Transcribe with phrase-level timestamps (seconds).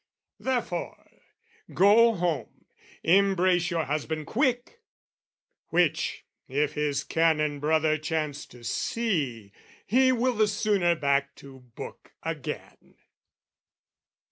[0.39, 1.21] "Therefore
[1.75, 2.65] go home,
[3.03, 4.81] embrace your husband quick!
[5.67, 9.51] "Which if his Canon brother chance to see,
[9.85, 12.95] "He will the sooner back to book again."